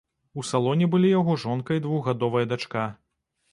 [0.43, 2.91] У салоне былі яго жонка і двухгадовая дачка.